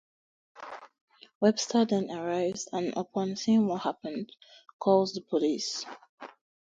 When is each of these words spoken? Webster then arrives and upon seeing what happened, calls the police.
Webster 1.41 1.85
then 1.85 2.09
arrives 2.09 2.67
and 2.73 2.91
upon 2.97 3.35
seeing 3.35 3.67
what 3.67 3.83
happened, 3.83 4.31
calls 4.79 5.13
the 5.13 5.21
police. 5.21 5.85